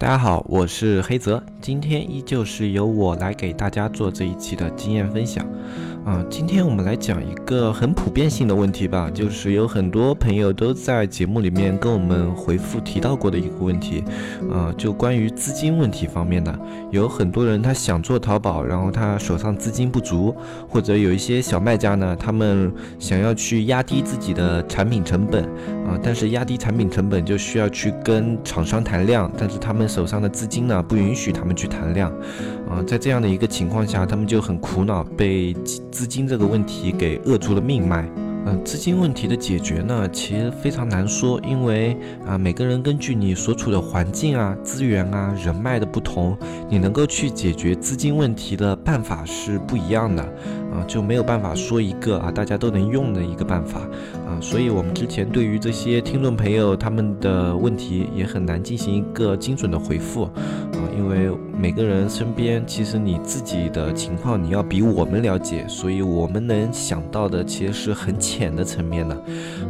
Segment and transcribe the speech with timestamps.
[0.00, 5.44] 大家好，我是黑泽，今天依旧是由我来给大家做这一期的经验分享。
[6.08, 14.02] 啊，今天我们来讲一个很普遍性的问题吧，就是有很多朋友都在节目里面跟我们回复提到过的一个问题，
[14.50, 16.58] 啊，就关于资金问题方面的，
[16.90, 20.34] 有很多人他想做淘宝，然后他手上资金不足，
[20.66, 25.44] 或者有一些小卖家呢，他们想要去压低自己的产品成本，
[25.86, 32.10] 啊，但是压低产品成本就需要去跟厂商谈量，但是他们手上的资金呢，不允许他们去谈量，
[32.68, 35.54] 啊，在这样的一个情况下，他们就很苦恼，被。
[35.90, 38.08] 资金这个问题给扼住了命脉。
[38.46, 46.38] 嗯，资金问题的解决呢，其实非常难说，因为啊，每个人根据你所处的环境啊、资源啊、人脉的不同，
[46.70, 50.22] 你能够去解决资金问题的办法是不一样的。
[50.70, 53.80] 啊，就没有办法说一个啊大家都能用的一个办法
[54.26, 60.28] 啊，所以我们之前对于这些听众朋友他们的问题也很难进行一个精准的回复，
[60.96, 69.14] 因为每个人身边其实你自己的情况你要比我们了解，所以我们能想到的其实是很浅的层面的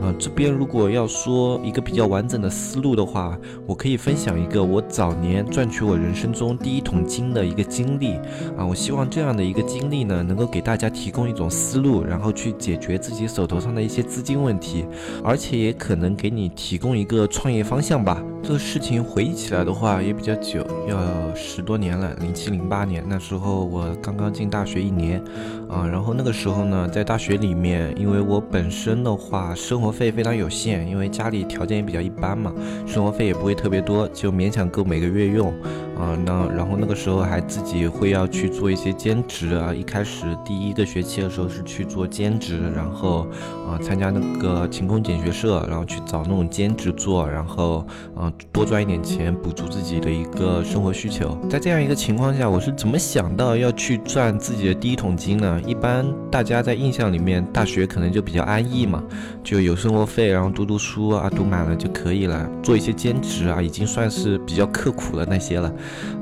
[0.03, 0.13] 啊。
[0.19, 8.15] 这边如果要说一个比较完整的思路的话，我可以分享一个我早年赚取我人生中第一桶金的一个经历
[8.57, 10.89] 啊，我希望这样的一个经历呢，能够给大家。
[10.99, 14.87] 提供一种思路，然后去解决自己手头上的一些资金问题，
[15.23, 18.21] 而且也可能给你提供一个创业方向吧。
[18.43, 25.23] 这个事情回忆起来的话也比较久，要呃十多年了，零七零八年那时候我刚刚进大学一年，
[25.69, 32.53] 啊，然后那个时候呢，在大学里面，因为我本身的话生活费非常有限，因为家里条件也比较一般嘛，
[32.87, 35.53] 生活费也不会特别多，就勉强够每个月用，
[35.99, 43.27] 啊，那然后那个时候还自己会要去做一些兼职啊，一开始第一个学期的时候是去做兼职，然后
[43.69, 47.87] 啊参加那个勤工俭学社，然后去找那种兼职做，然后
[48.17, 48.33] 啊。
[48.53, 51.39] 多赚一点钱，补足自己的一个生活需求。
[51.49, 55.61] 在这样一个情况下，我是怎么想到要去赚自己的第一桶金呢？
[55.65, 59.03] 一般大家在印象里面，大学可能就比较安逸嘛，
[59.45, 62.49] 就有生活费，然后读读书啊，读满了就可以了。
[62.63, 65.73] 做一些兼职啊，已经算是比较刻苦了那些了。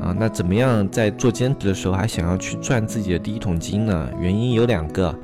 [0.01, 4.09] 啊，那怎么样在做兼职的时候还想要去赚自己的第一桶金呢？
[4.21, 5.15] 原因有两个。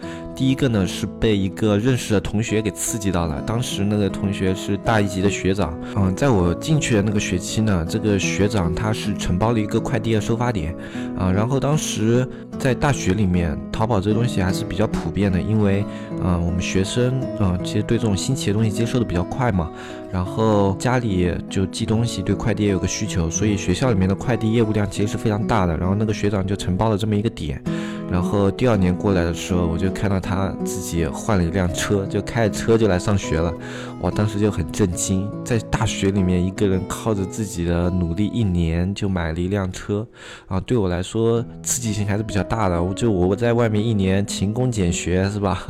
[0.43, 10.75] 第一个呢是被一个认识的同学给刺激到了，当时那个同学是大一级的学长，嗯，在我进去的那个学期呢，这个学长他是承包了一个快递的收发点，
[11.17, 15.85] 啊，然后当时在大学里面，淘宝这个东西还是比较普遍的，因为，
[16.25, 19.71] 嗯，我们学生，嗯，其实对这种新奇的东西接受的比较快嘛，
[20.13, 27.63] 然后家里就寄东西，对快递也有个需求，所以学校里面的快递业务量其实是非常大的，然后那个学长就承包了这么一个点。
[28.13, 33.51] 然后第二年过来的时候，我就看到他自己换了一辆车，就开着车就来上学了。
[33.99, 40.07] 我当时就很震惊，在大学里面一个人靠着自己的努力，一年就买了一辆车，
[40.47, 42.83] 啊，对我来说刺激性还是比较大的。
[42.83, 45.67] 我就我在外面一年勤工俭学是吧？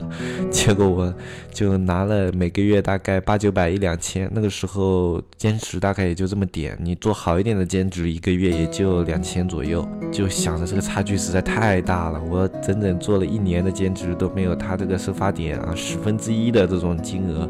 [0.50, 1.14] 结果我
[1.52, 9.86] 就拿了每个月大概八九百一两千，那个时候兼职大概也就这么点，你做好一点的兼职，一个月也就两千左右。
[10.10, 12.20] 就想着这个差距实在太大了。
[12.32, 17.46] 我整整做了一年的兼职都没有他这个收发点啊十分之一的这种金额，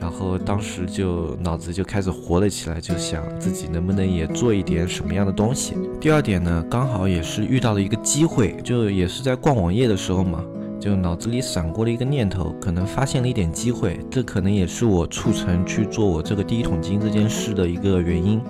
[0.00, 5.74] 然后当时就脑子就开始活了起来，就想自己能不能也做一点什么样的东西。
[6.00, 10.44] 第二点呢，刚好也是遇到了一个机会，就也是在逛网页的时候嘛。
[10.86, 18.40] 就脑子里闪过了一个念头，可能发现了一点机会，这可能也是我促成去做我这个第一桶金这件事的一个原因。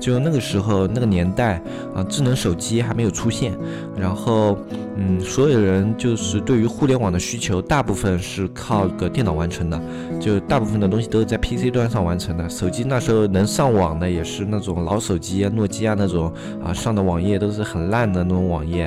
[0.00, 1.60] 就那个时候那个年代
[1.94, 3.52] 啊，智能手机还没有出现，
[3.98, 4.56] 然后
[4.96, 9.78] 嗯，所有人就是对于互联网的需求，大部分是靠个电脑完成的，
[10.18, 12.48] 就大部分的东西都是在 PC 端上完成的。
[12.48, 16.32] 手机那时候能上网的也是那种老手机啊，诺基亚那种
[16.64, 18.84] 啊，上的网页都是很烂的那种网页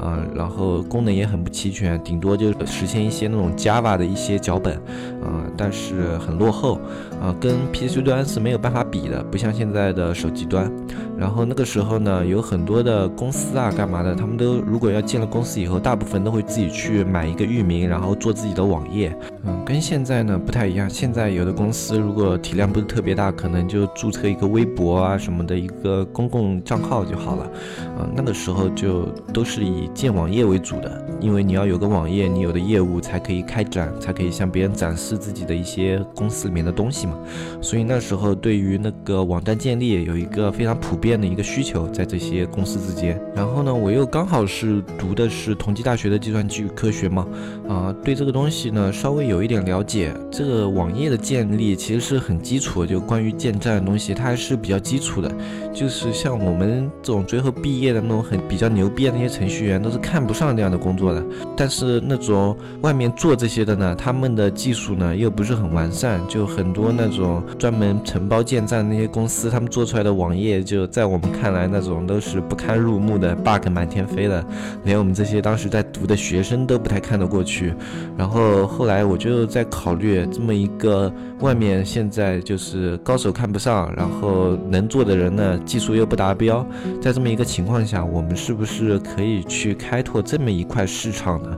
[0.00, 2.39] 啊，然后功能也很不齐全，顶多。
[2.40, 4.74] 就实现一些那种 Java 的一些脚本，
[5.22, 6.80] 啊，但是很落后，
[7.20, 10.72] 啊，跟 PC 端是没有办法比的，不像现在的手机端。
[11.20, 19.14] 然后那个时候呢，有很多的公司啊，干嘛的，他们都如果要建了公司以后，大部分都会自己去买一个域名，然后做自己的网页。
[19.44, 20.88] 嗯，跟现在呢不太一样。
[20.88, 27.50] 现在有的公司如果体量不是特别大，可能就注册一个微博啊什么的一个公共账号就好了。
[27.98, 37.18] 嗯，那个时候就都是以建网页为主的，因为你要有个网页，你有的业务才可以开展，才可以向别人展示自己的一些公司里面的东西嘛。
[37.60, 43.18] 所以那时候对于那个网站建立有一个非常普遍的一个需求在这些公司之间。
[43.34, 47.26] 然后呢，我又刚好是读的是同济大学的计算机与科学嘛，
[47.66, 49.30] 啊，对这个东西呢稍微。
[49.30, 55.30] 有一点了解，这个网页的建立其实是很基础，就关于建站的东西，它还是比较基础的。
[55.72, 61.24] 就是像我们这种最后毕业的那种很比较牛逼的那些程序员，都是看不上这样的工作的。
[61.56, 74.44] 但是那种外面做这些的呢，他们的技术呢又不是很完善，就很多那种专门承包建站那些公司，他们做出来的网页，就在在我们看来那种都是不堪入目的，bug 满天飞的，
[74.84, 77.72] 连我们这些当时在读的学生都不太看得过去。
[78.18, 79.20] 然后后来我。
[79.20, 86.66] 就在考虑这么一个外面现在就是高手看不上，然后能做的人呢技术又不达标，
[87.02, 91.54] 在这么一个情况下，我们是不是可以去开拓这么一块市场呢？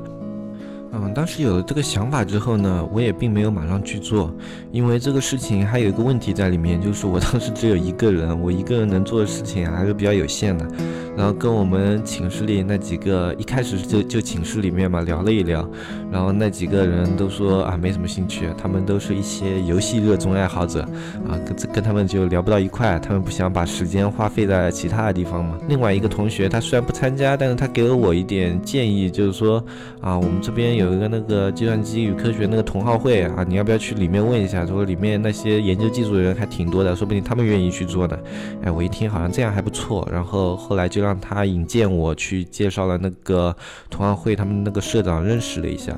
[0.94, 4.33] 嗯，当时有了这个想法之后呢，我也并没有马上去做，
[4.71, 10.67] 因为这个事情还有一个问题在里面，就是我 当时只有一个人，我一个人能做的事情还是比较有限的。
[11.15, 15.69] 然后跟我们寝室里那几个一开始就就寝室里面嘛聊了一聊，
[16.11, 20.81] 然后那几个人都说啊没什么兴趣，他们都是一些游戏热衷爱好者，
[21.29, 25.59] 啊跟跟他们就聊不到一块，他们不想把时间花费在其他的地方嘛。
[25.69, 29.62] 另外一个同学他虽然不参加，但是他给了我一点建议，就是说
[30.00, 34.67] 啊我们这边有有一个那个计算机与科学那个同好会啊，你要不要去里面问一下？
[34.67, 38.19] 说里面那些研究技术的人还挺多的，说不定他们愿意去做的。
[38.62, 41.02] 哎，我一听好像这样还不错，然后后来就。
[41.02, 43.52] 让他引荐我去介绍了那个
[43.90, 45.93] 同好会，他们那个社长认识了一下，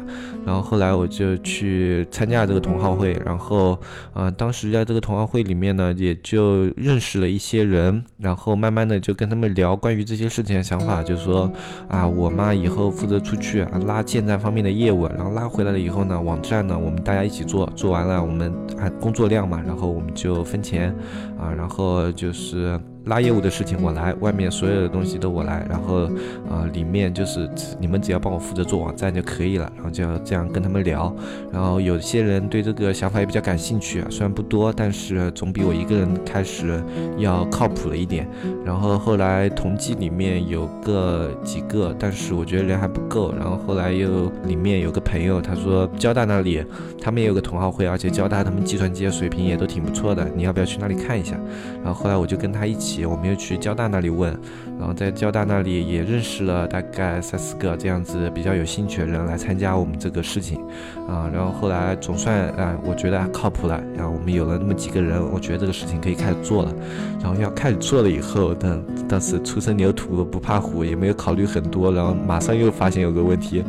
[0.47, 3.79] 然后后来我就去参加了这个同好会，然后
[4.15, 11.53] 啊，当时在这个同好会里面呢，也就认识了一些人，然后慢慢的就跟他们聊关于这些事情的想法，就是说
[11.87, 20.95] 啊，我妈以后负责出去啊拉建站方面的业务，然后拉回来了以后呢，网站呢我们大家一起做，做完了我们按工作量嘛，然后我们就分钱
[21.39, 22.81] 啊，然后就是。
[23.07, 26.05] 拉业务的事情我来，外面所有的东西都我来，然后
[26.49, 27.49] 啊，里面就是
[27.79, 31.15] 你们只要帮我负责做网站就可以了，然后就要这样跟他们聊，
[31.53, 36.83] 然后有些人对这个想法也比较感兴趣啊，虽然不多，但是总比我一个人开始
[37.19, 38.27] 要靠谱了一点。
[38.65, 43.35] 然后后来同济里面有个几个，但是我觉得人还不够。
[43.35, 46.65] 然后后来又里面有个朋友，他说交大那里
[47.03, 51.39] 他们也有个同好会，而且交大他们计算机的水平也都挺不错的，你要不要去那里看一下？
[51.85, 52.94] 然后后来我就跟他一起。
[53.05, 54.39] 我们又去交大那里问，
[54.79, 60.61] 然后在交大那里也认识了大概三四个这样子比较有兴趣的人来参加我们这个事情，
[61.09, 66.75] 啊，然后后来总算啊，我觉得靠谱了，然后我们有了那么几个人，我觉得这个事情可以开始做了，
[67.23, 73.63] 然后要开始做了以后，但当时初生牛犊不怕虎，也没有考虑很多，然后马上又发现有个问题，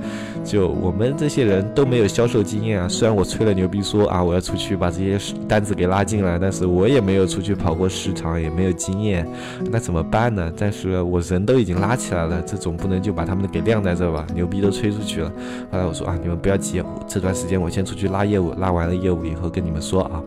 [0.43, 9.27] 就我们这些人都没有销售经验啊，虽然我吹了牛逼说啊我要出去把这些单子给拉进来，但是我也没有出去跑过市场，也没有经验。
[9.71, 10.51] 那怎么办呢？
[10.57, 14.25] 但是我人都已经拉起来了，这总不能就把他们给晾在这吧？
[14.33, 15.31] 牛逼都吹出去了。
[15.71, 20.21] 后来我说啊，你们不要急，这段时间我先出去拉业务，拉完了业务以后跟你们说啊。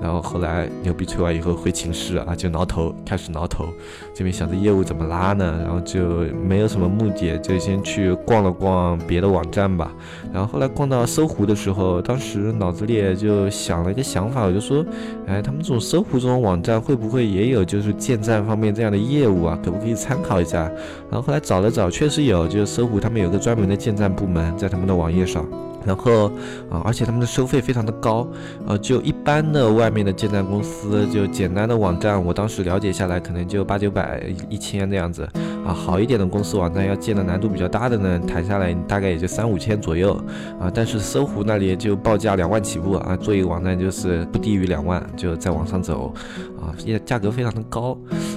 [0.00, 3.66] 然后后来牛逼吹完以后回寝室啊，就挠头，开始挠头，
[4.14, 5.58] 这边想着业务怎么拉呢？
[5.62, 9.92] 然后就没有什么目的，就先去逛了逛别的网站吧。
[10.32, 14.84] 然后后来逛到搜狐的时候，当时脑子里就想了一个想法，我就说，
[15.26, 19.58] 哎，他们这种搜狐这种网站会不会也有就是建站方面这样的业务啊？
[19.64, 20.70] 可不可以参考一下？
[21.10, 25.44] 然后后来找了找，确实有，就是搜狐他们有个专门的建站部门在他们的网页上。
[25.86, 26.26] 然后
[26.68, 28.26] 啊，而且他们的收费非常的高，
[28.66, 35.22] 呃，就一般的外面的建站公司，就简单的网站，我当时了解下来，可能就八九百、一千这样子，
[35.64, 40.12] 啊，好一点的公司网站要建的难度比较大的呢，谈下来大概也就三五千左右，
[40.60, 46.12] 啊，但是搜狐那里就报价两万起步啊，做一个网站就是不低于两万，就在往上走，
[46.60, 47.96] 啊，也价格非常的高，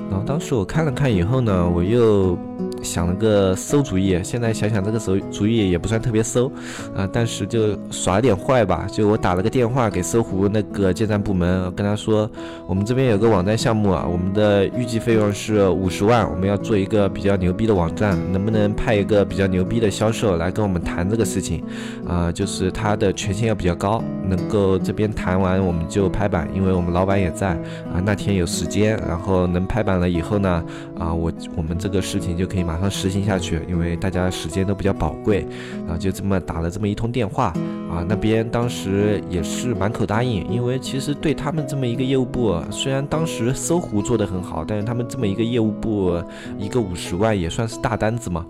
[0.09, 2.37] 然后当时我看了看以后呢，我又。
[2.81, 6.49] 想了个馊主意，现在想想这个馊主意也不算特别馊，
[6.95, 8.87] 啊，但是就耍点坏吧。
[8.89, 12.29] 就我打了个电话给搜狐那个建站部门，跟他说，
[12.67, 21.63] 我们这边有个网站项目啊，我们的预计费用是五十万，我们要做一个比较牛逼的网站，能不能派一个比较牛逼的销售来跟我们谈这个事情？
[22.07, 27.49] 啊，就是他的权限要比较高，能够这边谈完我们就拍板，因为我们老板也在
[27.93, 30.63] 啊，那天有时间，然后能拍板了以后呢，
[30.97, 32.68] 啊，我我们这个事情就可以。
[32.69, 35.43] 马上实行下去，因为大家时间都比较宝贵，
[35.87, 37.45] 然后就这么打了这么一通电话，
[37.89, 46.23] 啊，那边当时也是满口答应，因为其实对他们这么一个业务部，虽然当时搜狐做得很好，但是他们这么一个业务部，
[46.59, 48.45] 一个五十万也算是大单子嘛。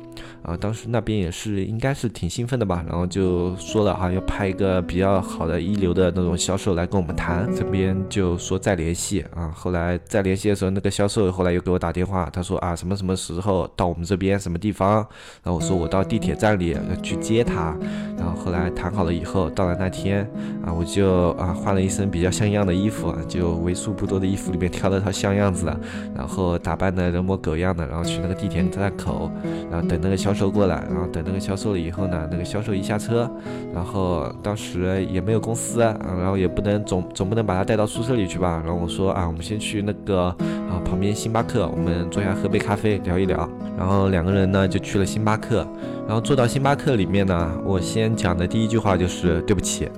[0.50, 9.54] 啊，当时那边也是应该是挺兴奋的吧，然后就说了啊，要派一个比较好的一流的那种销售来跟我们谈，这边就说再联系啊。
[9.56, 14.96] 后来再联系的时候，那个销售后来又给我打电话，他说啊，什么什么时候到我们这边什么地方？
[15.44, 17.78] 然后我说我到地铁站里去接他。
[18.18, 20.28] 然后后来谈好了以后，到了那天
[20.66, 25.80] 啊，我就啊换了一身比较像样的衣服，就为数不多的衣服里面挑了套像样子的，
[26.16, 29.32] 然后打扮的人模狗样的，然后去那个地铁站口，
[29.70, 30.34] 然后等那个销。
[30.39, 33.30] 售售过来，然后等那个销售了以后呢，那个销售一下车，
[33.74, 40.28] 然后当时也没有公司啊，然后也不能总总不能把他带到宿舍里去吧，然后我说啊，我们先去那个
[40.70, 45.68] 啊旁边星巴克，我们坐下喝杯咖啡聊一聊，然后两个人呢就去了星巴克，
[46.08, 49.90] 然后坐到星巴克里面呢，我先讲的第一句话就是对不起。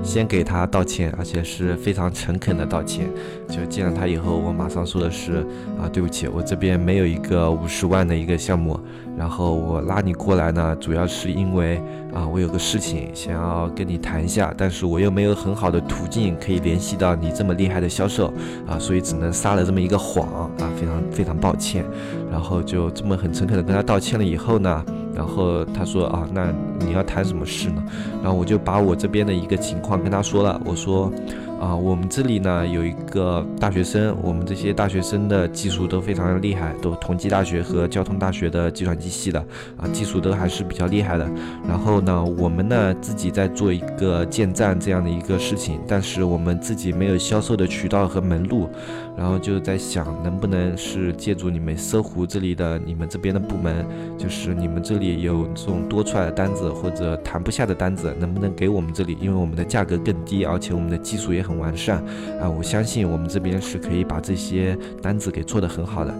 [0.00, 3.10] 先给他道歉，而且是非常诚恳的道歉。
[3.48, 5.44] 就见了他以后，我马上说的是
[5.76, 8.78] 啊，对不起，我这边没有一个五十万的一个项目。
[9.18, 11.82] 然后我拉你过来呢，主要是因为
[12.14, 18.32] 啊，我有个事情想要跟你谈一下，但是我又没有很好的途径可以联系到你这么厉害的销售
[18.66, 21.84] 啊，所以只能撒了这么一个谎啊，非常非常抱歉。
[22.30, 24.84] 然后就这么很诚恳的跟他道歉了以后呢。
[25.14, 26.46] 然后他说啊，那
[26.78, 27.82] 你要谈什么事呢？
[28.22, 31.12] 然后我就把我这边的一个情况跟他说了，我说。
[31.58, 39.40] 啊，我们这里呢有一个大学生，我们这些大学生的技术都非常的厉害，都同济大学和交通大学的计算机系的
[39.76, 41.28] 啊，技术都还是比较厉害的。
[41.66, 48.68] 然后呢，我们呢自己在做一个建站这样的一个事情，但是我们自己没有销售的渠道和门路，
[49.16, 53.84] 然后就在想能不能是借助你们搜狐这里的你们这边的部门，
[54.16, 59.18] 就是你们这里有这种多出来的单子或者谈不下的单子，能不能给我们这里？
[59.20, 61.58] 因为我们的价格更低，而且我们的技术也很。
[61.58, 61.96] 完善
[62.40, 62.48] 啊！
[62.48, 66.14] 我相信我们这边是可以把这些单子给做得很好的。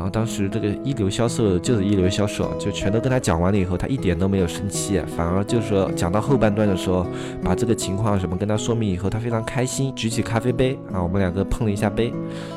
[0.00, 7.06] 然后当时这个一流销售就是一流销售，就全都跟他讲完了以后，他一点都没有生气，反而就是讲到后半段的时候，
[7.44, 12.10] 把这个情况什么跟他说明以后，他非常开心，举起咖啡杯啊，我们两个碰了一下杯，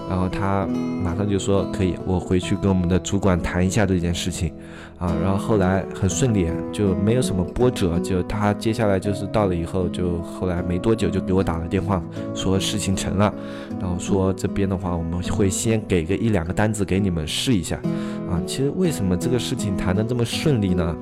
[0.10, 0.66] 然后他
[1.04, 4.50] 马上就说可以，我回去跟我们的主管谈一下这件事情
[4.98, 5.14] 啊。
[5.22, 12.02] 然后后来很顺利，就没有什么波折，就他接下来就是到了以后，就后来没多久就给我打了电话，
[12.34, 13.34] 说事情成了，
[13.82, 17.28] 然后说这边的话我们会先给个一两个单子给你们。
[17.34, 17.76] 试一下，
[18.30, 20.96] 啊，其实为什么这个事情谈得这么顺利呢？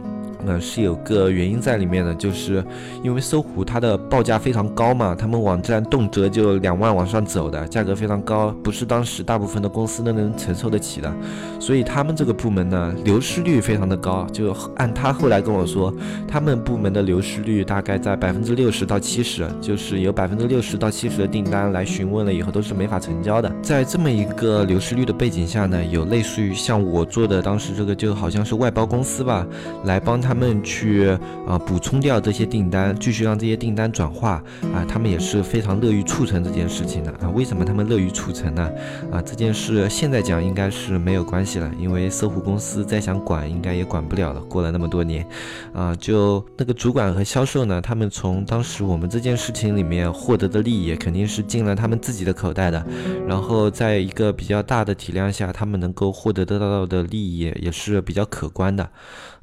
[0.46, 2.64] 呃，是有个原因在里面的，就是
[3.04, 11.14] 因为搜狐它的报价非常高嘛，他们网站动辄就两万往上走的，价格非常高，不是当时大部分的公司都能承受得起的，
[11.60, 15.94] 所以他们这个部门呢，流失率非常的高，就按他后来跟我说，
[16.28, 29.46] 他们部门的流失率大概在百分之六十到七十，就是有百分之六十到七十的订单来询问了以后都是没法成交的，在这么一个流失率的背景下呢，有类似于像我做的当时这个就好像是外包公司吧，
[29.84, 30.31] 来帮他。
[30.32, 31.10] 他们去
[31.46, 34.42] 啊补充掉这些订单，继续让这些订单转化
[34.74, 37.30] 啊，他们也是非常乐于促成这件事情的啊。
[37.36, 38.72] 为什么他们乐于促成呢？
[39.12, 44.40] 啊，这件事现在讲应该是没有关系了，因为搜狐公司再想管应该也管不了了。
[44.46, 45.28] 过了那么多年，
[45.74, 52.82] 啊，就那个主管和销售呢，他们从当时我们这件事情里面获得的利益肯定是进了他们自己的口袋的，
[53.28, 58.90] 然后在一个比较大的体量下，他们能够获得得到的利益也是比较可观的。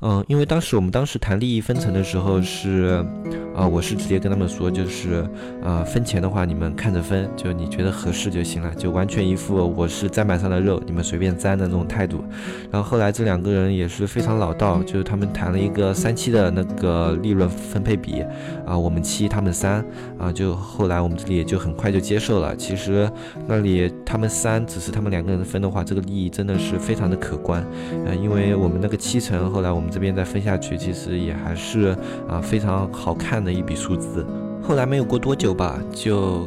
[0.01, 3.05] 嗯，因为当时我们当时谈利益分成的时候是，
[3.53, 5.29] 啊，我是直接跟他们说，就是，
[5.61, 12.23] 呃，分钱的话你们看着分，就你觉得合适就行了，就完全一副我是砧板上的肉，你们随便沾的那种态度。
[12.71, 18.23] 然后后来这两个人也是非常老道，就是他们谈了一个三七的那个利润分配比，
[18.65, 19.85] 啊，我们七他们三，
[20.17, 22.55] 啊，就后来我们这里也就很快就接受了。
[22.55, 23.11] 其实
[23.49, 27.67] 那里他们三只是他们两个人分的话，这个利益真的是非常的可观，
[28.07, 29.88] 呃，因为我们那个七成后来我们。
[29.91, 31.97] 这边再分下去，其实也还是
[32.29, 34.27] 啊非常好看的一笔数字。
[34.63, 36.47] 后来没有过多久吧，就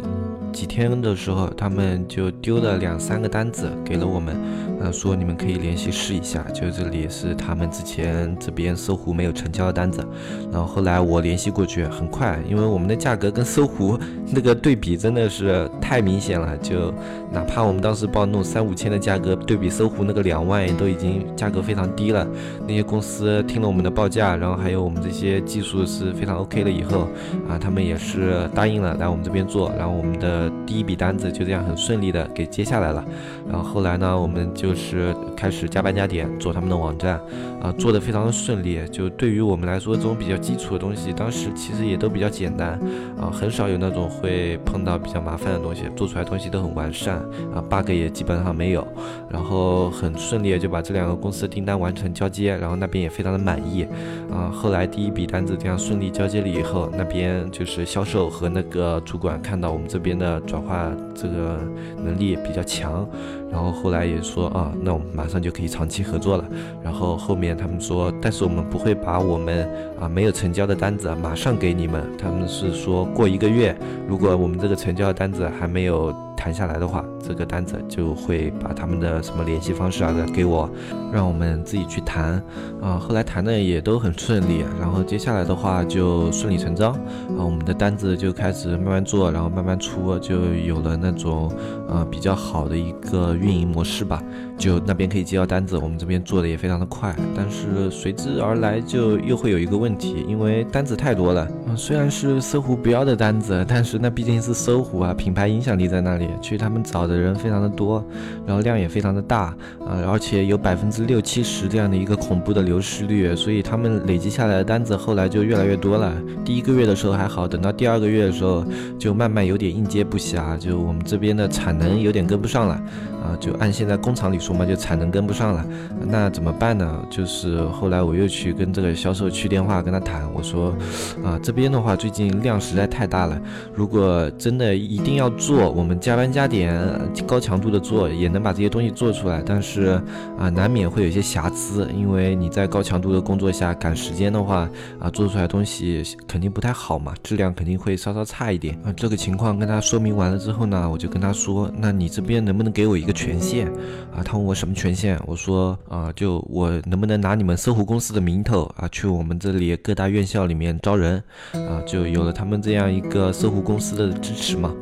[0.51, 4.36] 几天的时候，他们就丢了两三个单子给了我们。
[4.81, 10.03] 他说：“你们可以联系试一下，就这里是他们之前这边搜狐没有成交的单子。
[10.51, 13.97] 然后后来我联系过去，很快，因为我们的价格跟搜狐
[14.33, 16.57] 那个对比真的是太明显了。
[16.57, 16.91] 就
[17.31, 22.27] 哪怕我们当时报那种三五千的价格，对比搜狐那个两万，都已经价格非常低了。
[22.67, 27.07] 那些公司听了我们的报价，然后还有我们这些技术是非常 OK 了以后，
[27.47, 29.71] 啊，他们也是答应了来我们这边做。
[29.77, 33.05] 然后我们的第一笔单子就这样很顺利的给接下来了。
[33.47, 34.70] 然后后来呢，我们就。
[34.71, 37.19] 就是开始加班加点做他们的网站，
[37.61, 38.79] 啊，做的非常的顺利。
[38.89, 42.79] 就对于我们来说，这种比较基础的东西，当时其实也都比较简单，
[43.19, 47.17] 啊，很少有那种会碰到比较麻烦的东西，做出来东西都很完善，
[47.53, 48.87] 啊，bug 也基本上没有，
[49.29, 53.85] 然后很顺利就把这两个公司的订单完成交接，然后那边也非常的满意，
[54.31, 61.59] 啊，后来第一笔单子这样顺利交接了以后，那边就是销售和那个主管看到我们这边的转化这个
[61.97, 63.05] 能力比较强。
[63.51, 66.46] 然后后来也说啊，那我们马上就可以长期合作了。
[66.84, 73.75] 然后后面他们说，但是我们不会把我们啊没有成交的单子马上给你们，他们是说过一个月，
[74.08, 76.15] 如果我们这个成交的单子还没有。
[76.41, 80.67] 谈下来的话，这个单子就会把他们的什么联系方式啊的给我，
[81.13, 82.41] 让我们自己去谈
[82.81, 82.98] 啊。
[82.98, 91.51] 后来谈的也都很顺利，然后接下来的话就顺理成章啊，我们的单子就开始慢慢做，然后慢慢出，就有了那种
[91.88, 94.19] 呃比较好的一个运营模式吧。
[94.61, 101.47] 就那边可以接到单子，我们这边做的也非常的快，但是随之而来就又会有一个问题，因为单子太多了。
[101.65, 108.05] 嗯，虽然是搜狐不要的单子，但是那毕竟是搜狐啊，品牌影响力在那里，去他们找的人非常的多，
[108.45, 109.45] 然后量也非常的大
[109.83, 116.13] 啊，而且有百分之六七十这样的一个恐怖的流失率，所以他们累积下来的单子后来就越来越多了。
[116.45, 118.63] 第一个月的时候还好，等到第二个月的时候
[118.99, 122.75] 就慢慢有点应接不暇，就我们这边的产能有点跟不上了
[123.23, 124.50] 啊，就按现在工厂里说。
[124.53, 125.65] 嘛，就产能跟不上了，
[126.08, 127.05] 那怎么办呢？
[127.10, 130.75] 就是后来我又去跟这个销售去电话跟他谈，我说，
[131.24, 133.39] 啊，这边的话最近量实在太大了，
[133.74, 136.84] 如果真的一定要做，我们加班加点
[137.25, 140.01] 高强度的做，也能把这些东西做出来，但是
[140.38, 144.67] 啊，难免会有一些瑕疵，因为你在高强度的工作下赶时间的话，
[145.00, 148.91] 啊，做出来东西肯定不太好嘛，质量肯定会稍稍差一点啊。
[148.98, 153.67] 这个情况跟他说明完了之后呢，我就跟他说，那你这边能不能给我一个权限
[154.13, 154.20] 啊？
[154.24, 154.30] 他。
[154.38, 155.19] 问我什么权限？
[155.25, 161.21] 我说啊，就我能不能拿你们搜狐公司的名头啊，去我们这里各大院校里面招人
[161.53, 161.81] 啊？
[161.85, 164.73] 就有了他们这样一个搜狐公司的支持嘛。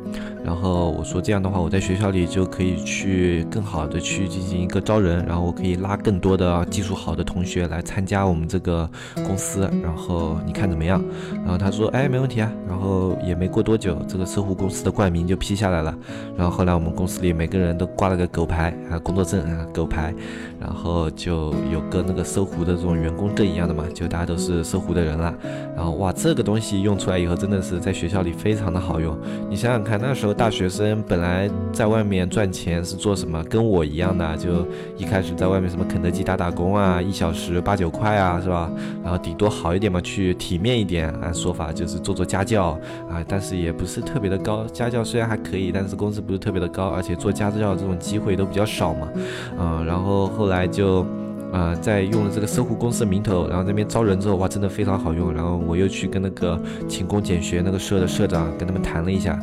[0.44, 8.88] 然后我说这样的话，我在学校里就可以去更好的去进行一个招人，然后我可以拉更多的技术好的同学来参加我们这个
[9.26, 9.70] 公司。
[9.82, 11.02] 然后你看怎么样？
[11.44, 12.50] 然后他说，哎，没问题啊。
[12.68, 15.94] 然后也没过多久，这个搜狐公司的冠名就批下来了。
[16.36, 20.14] 然后后来我们公司里每个人都挂了个狗牌啊，工作证啊，狗牌。
[20.58, 25.34] 然后就有个那个搜狐的这种员工证一样的嘛，就大家都是搜狐的人了。
[25.74, 29.16] 然后哇，这个东西用出来以后，真的是在学校里非常的好用。
[29.48, 33.42] 你想想看，那时候大学生本来在外面赚钱是做什么？
[33.44, 34.66] 跟我一样的，就
[34.98, 38.70] 一开始在外面什么肯德基打打工啊，一小时八九块啊，是吧？
[39.02, 44.66] 然后顶多好一点嘛，去体面一点，按说法就是做做家教啊，但是也不是特别的高。
[44.66, 49.08] 家教虽然还可以，但是工资不是特别的高，而且做家教这种机会都比较少嘛。
[49.58, 50.50] 嗯，然后后。
[50.50, 51.06] 来就，
[51.52, 55.32] 呃，在用了这个搜狐公司的名头，然后那边招人之后，哇，真的非常好用。
[55.32, 59.38] 然后我又去跟那个勤工俭学那个社的社长跟他们谈了一下，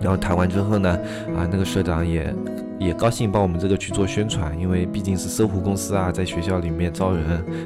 [0.00, 0.90] 然后谈完之后呢，
[1.36, 2.34] 啊，那个社长也
[2.78, 7.24] 也高兴帮我们这个去做宣传，因为毕竟是搜狐公司啊，在学校里面招人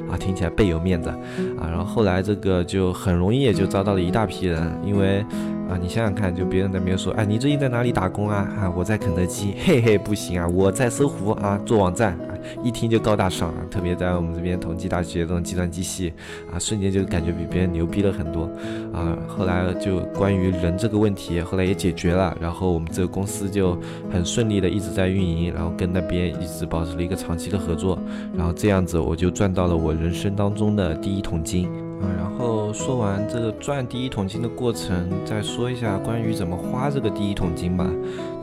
[0.09, 1.67] 啊，听起来倍有面子啊。
[1.69, 5.25] 然后后来这个就很容易也就招到了一大批人，因为。
[5.67, 8.47] 啊，你想想看，就别人那边说，哎，你最近在哪里打工啊？
[8.55, 13.55] 啊，我在肯德基，嘿嘿，不行啊，我在搜狐啊，做网站，啊，一听就高大上啊。
[13.69, 16.13] 特别在我们这边同济大学这种计算机系，
[16.51, 18.49] 啊，瞬间就感觉比别人牛逼了很多，
[18.93, 23.77] 啊，后来就关于人这个问题，后来也解决了，然后我们这个公司就
[24.11, 27.97] 很顺利的一直在运营，然后跟那边一直保持了一个长期的合作，
[28.35, 31.67] 然后这样子我就赚到了我人生当中的第一桶金。
[32.01, 37.89] 啊，然后说完这个赚第一桶金的过程，再说一下关于怎么花这个第一桶金吧。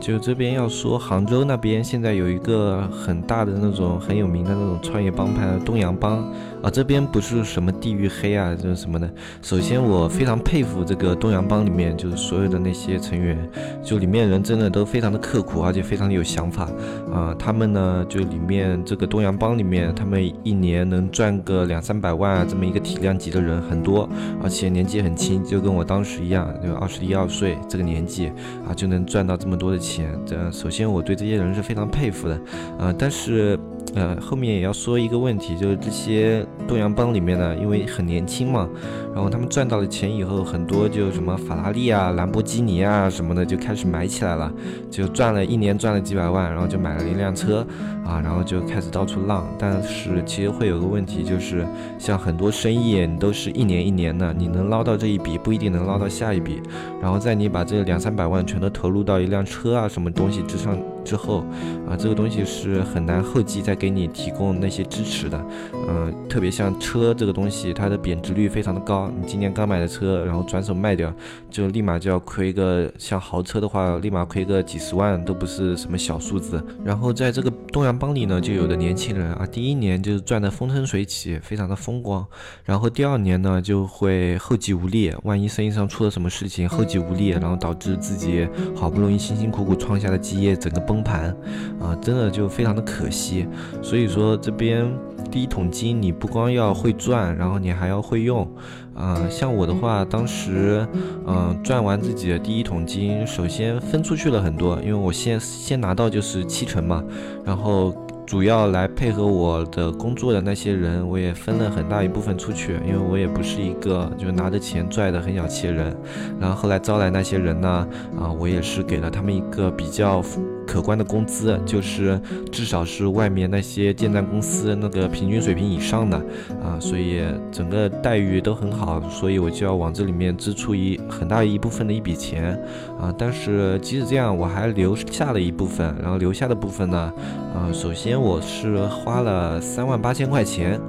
[0.03, 6.17] 就这边要说，杭州那边现在有一个很大的那种很有名的那种创业帮派——东阳帮
[6.61, 6.69] 啊。
[6.69, 9.09] 这边不是什么地域黑啊，就是什么的。
[9.41, 13.49] 首先，我非常佩服这个东阳帮里面就是所有的那些成员，
[13.81, 16.69] 就里面人真的都非常的刻苦，而且非常的有想法
[17.09, 17.33] 啊。
[17.39, 24.09] 他们呢，就里面这个东阳帮里面，他们一年能赚个两三百万啊，这么一个体量级的人很多，
[24.43, 28.27] 而且年纪很轻，就跟我当时一样，就二十一二岁这个年纪
[28.67, 29.92] 啊，就能赚到这么多的钱。
[30.25, 32.39] 这首先我对这些人是非常佩服的，
[32.79, 33.59] 呃，但是
[33.95, 38.67] 呃，后面也要说一个问题，就是这些东洋帮里面呢，因为很年轻嘛，
[39.13, 44.51] 然后他们赚到了钱以后，很多就什么法拉利啊、兰博基尼啊什么的就开始买起来了，
[44.89, 47.65] 就赚了一年赚了几百万，然后就买了一辆车
[48.03, 49.47] 啊，然后就开始到处浪。
[49.59, 51.63] 但是其实会有个问题，就是
[51.99, 56.59] 像很多生意，你都是一年一年的，你能捞到这一笔，不一定能捞到下一笔。
[56.99, 61.45] 然后在你把这两三百万全都投入到一辆车啊什么东西之上之后，
[61.87, 65.45] 啊，这个东西是很难后继再给你提供那些支持的。
[65.87, 69.11] 嗯，特别像车这个东西，它的贬值率非常的高。
[69.19, 71.13] 你今年刚买的车，然后转手卖掉，
[71.49, 76.63] 就立马就要亏个像豪车的话，立马亏个几十万都不是什么小数字。
[76.83, 82.25] 然后在这个东洋帮里呢，就有的年轻人啊，第一年就是赚得风生水起，非常的风光，
[82.63, 91.33] 然后第二年呢就会后继无力，万一生意上出了什么事情，后继无力，然后导致自己好不容易辛辛苦苦创下的基业整个崩盘，
[91.79, 93.47] 啊，真的就非常的可惜。
[93.81, 94.85] 所以说这边。
[95.31, 98.47] 第一桶金，你不光要会赚，然后你还要会用。
[98.93, 100.85] 啊，像我的话，当时，
[101.25, 107.03] 嗯，赚完自己的第一桶金，首先分出去了很多，因为我先先拿到就是七成嘛，
[107.43, 107.95] 然后。
[108.25, 115.95] 主要来配合我的工作的那些人，我也分了很大一部分出去，因为我也不是一个就拿着钱拽的很小气的人。
[116.39, 117.85] 然后后来招来那些人呢，
[118.17, 120.21] 啊，我也是给了他们一个比较
[120.65, 122.19] 可观的工资，就是
[122.51, 126.17] 至少是外面那些建站公司那个平均水平以上的，
[126.63, 127.21] 啊，所以
[127.51, 132.59] 整个待遇都很好，所以我就要往这里面支出一很大一部分的一笔钱，
[133.03, 137.13] 啊，但是即使这样，我还留下了一部分，然后留下的部分呢，
[137.53, 138.13] 啊，首先。
[138.23, 140.79] 我是花了三万八千块钱，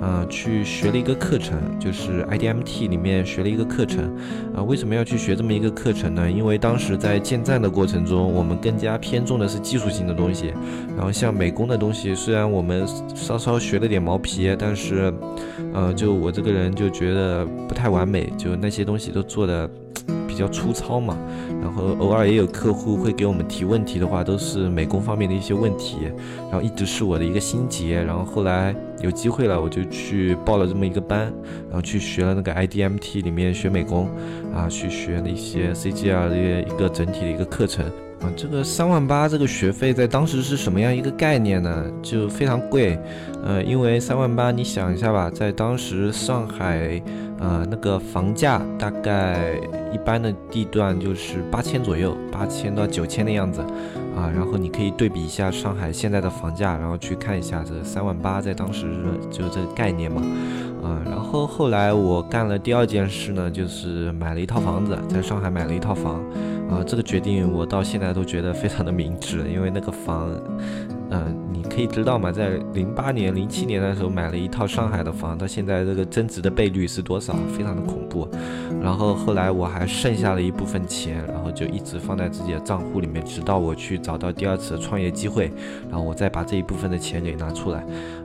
[0.00, 4.04] 啊，去学了一个课程，就是 IDMT 里面学了一个课程，
[4.54, 6.30] 啊，为什么要去学这么一个课程呢？
[6.30, 10.54] 因为当时在建站的过程中，我们更加偏重的是技术性的东西，
[10.96, 15.12] 然后像美工的东西，虽然我们稍稍学了点毛皮，但是，
[15.72, 19.68] 呃，就我这个人就觉得不太完美，就那些东西都做的。
[20.34, 21.16] 比较粗糙嘛，
[21.62, 25.98] 然后偶尔也有客户会给我们提问题的话，都是美工方面的一些问题，
[26.50, 28.02] 然后一直是我的一个心结。
[28.02, 31.32] 然后后来有机会了，我就去报了这么一个班，
[31.68, 34.08] 然后去学了那个 IDMT 里面学美工，
[34.52, 37.86] 啊，去学了一些 CGR 的一个整体的一个课程。
[38.24, 41.84] 啊，这个三万八这个学费在当时是什么样一个概念呢？
[42.02, 42.98] 就非常贵，
[43.44, 47.02] 呃，因为三万八，你想一下吧，在当时上海，
[47.38, 49.60] 呃，那个房价大概
[49.92, 53.60] 一般的地段就是八千左右，八千到九千的样子，
[54.16, 58.86] 啊，然后你可以对比一下上海现在的房价，然后去看一下这三万八在当时
[59.30, 60.22] 就这个概念嘛，
[60.82, 66.22] 啊，然后后来我干了第二件事呢，就是买了一套房子，在上海买了一套房。
[66.70, 70.30] 啊，这个决定我到现在都觉得非常的明智，因为那个房，
[71.10, 77.34] 嗯，你可以知道嘛，在零八年、零七年的时候买了一套上海的房，到现在这个增值的倍率是多少？
[77.56, 78.28] 非常的恐怖。
[78.82, 85.52] 然后后来我还剩下了一部分钱，然后就一直放在自己的账户里面，直到我去找到第二次创业机会，
[85.88, 87.80] 然后我再把这一部分的钱给拿出来。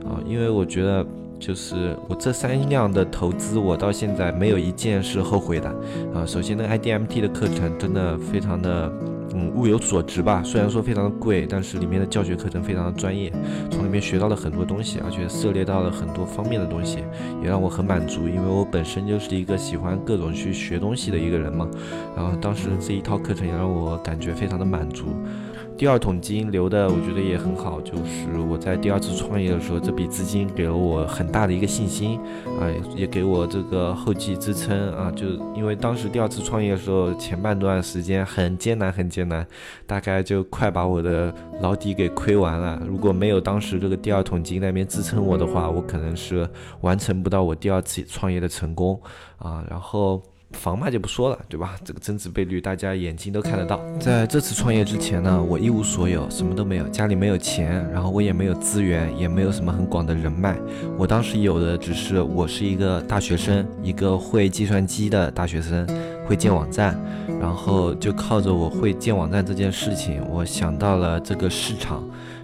[0.06, 1.06] 啊，因为我觉得。
[1.40, 5.68] 就是我这三样的投资，我到现在没有一件是后悔的
[6.14, 6.24] 啊。
[6.26, 8.92] 首先，那个 IDMT 的课程真的非常的，
[9.32, 10.42] 嗯，物有所值吧。
[10.44, 13.32] 虽然说非常的贵，但是里面的教学课程非常的专业，
[13.70, 16.98] 从里面学到了很多东西，而且涉猎到了很多方面的东西，
[17.42, 18.28] 也让我很满足。
[18.28, 21.66] 因为我本身就是一个喜欢各种去学东西的一个人嘛。
[22.14, 25.06] 然后当时这一套课程也让我感觉非常的满足。
[25.80, 27.80] 第二桶金留的，我觉得也很好。
[27.80, 32.20] 就是我在第二次创业的时候，这笔资金给了我很大的一个信心，
[32.60, 35.10] 啊，也给我这个后继支撑啊。
[35.12, 39.46] 就因为当时第二次创业的时候，前半段时间很艰难，很艰难，
[39.86, 42.78] 大概就快把我的老底给亏完了。
[42.86, 46.46] 如果没有当时这个第二桶金那边支撑我的话，我可能是
[46.82, 49.00] 完成不到我第二次创业的成功
[49.38, 49.64] 啊。
[49.70, 50.22] 然后。
[50.52, 51.76] 房嘛就不说了，对吧？
[51.84, 53.80] 这个增值倍率大家眼睛都看得到。
[53.98, 60.58] 在这次创业之前呢，我一无所有，什么都没有，家里没有钱，然后我也没有资源，也没有什么很广的人脉。
[60.98, 65.86] 我当时有的只是我是一个大学生，一个会计算机的大学生，
[66.26, 67.00] 会建网站，
[67.40, 72.02] 然后就靠着我会建网站这件事情，我想到了这个市场。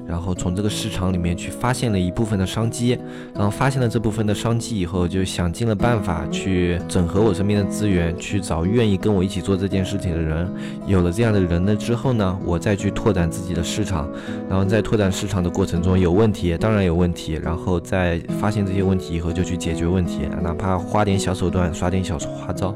[0.08, 2.98] 然后从这个市场里面去发现了一部分的商机，
[3.34, 10.48] 然后发现了这部分的商机以后，就想尽了办法去整合我身边的资源，去找愿意跟我一起做这件事情的人。
[10.86, 14.08] 有了这样的人了之后呢，我再去拓展自己的市场。
[14.48, 17.32] 然后在拓展市场的过程中有问题，当然有问题。
[17.42, 22.68] 然后在发现这些问题以后，就去解决问题，哪怕花点小手段，耍点小花招，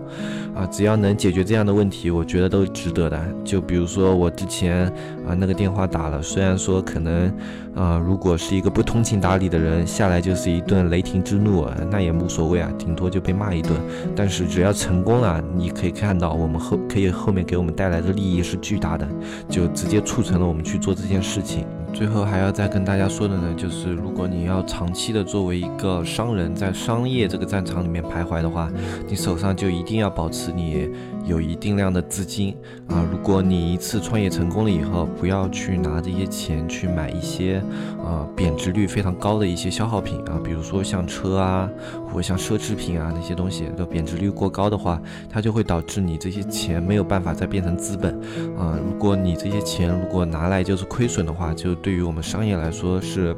[0.54, 3.20] 啊，只要能解决这样的问题，我觉得都值得的。
[3.44, 4.86] 就比如说我之前
[5.28, 7.19] 啊那个电话打了，虽然说可能。
[7.20, 7.35] 人，
[7.74, 13.72] 呃，如果是一个不通情达理的人，下来就是一顿雷霆之怒，那也无所谓啊，顶多就被骂一顿。
[14.16, 19.06] 但是只要成功了，你可以看到我们后可以后面给我们带来的利益是巨大的，
[19.48, 21.66] 就直接促成了我们去做这件事情。
[21.92, 28.70] 最后还要再跟大家说的呢，就是如果你要长期的作为一个商人，在商业这个战场里面徘徊的话，
[29.09, 30.88] 你手上就一定要保持你
[31.24, 32.54] 有一定量的资金
[32.88, 33.04] 啊。
[33.11, 37.62] 如果你一次创业成功了以后，不要去拿这些钱去买一些
[38.04, 41.68] 啊贬值率非常高的一些消耗品啊，比如说像车啊，
[42.09, 48.14] 或者像奢侈品啊那些东西，都贬值率过高的话，它就会导致你这些钱没有办法再变成资本
[48.59, 48.78] 啊。
[48.85, 53.37] 如果你这些钱如果拿来就是亏损的话，就对于我们商业来说是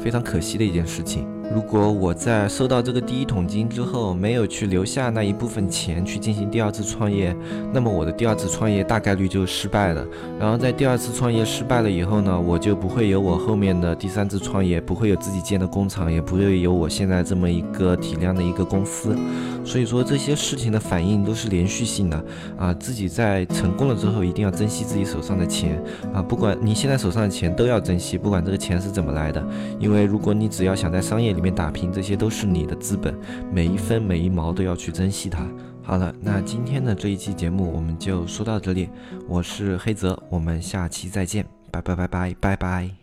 [0.00, 1.26] 非常可惜的一件事情。
[1.54, 7.36] 如果我在收到这个第一桶金之后，没有去留下那一部分钱去进行第二次创业，
[7.74, 10.02] 那么我的第二次创业大概率就失败了。
[10.40, 19.14] 然后在第二次创业失败了以后呢，我就不会有我后面的第三次创业，不会有自己建的工厂，也不会有我现在这么一个体量的一个公司。
[19.64, 22.24] 所以说这些事情的反应都是连续性的
[22.58, 22.74] 啊！
[22.74, 25.80] 自己在成功了之后，一定要珍惜自己手上的钱
[26.12, 26.20] 啊！
[26.20, 29.44] 不管你现在手上的钱都要珍惜，不管这个钱是怎么来的，
[29.78, 33.14] 因为如果你只要想在商业里面打拼，这些都是你的资本，
[33.52, 35.46] 每一分每一毛都要去珍惜它。
[35.82, 38.88] 好了，那今天的这一期节目我们就说到这里，
[39.28, 43.01] 我是黑泽，我们下期再见，拜拜拜拜拜拜。